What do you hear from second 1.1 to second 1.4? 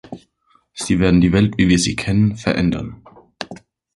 die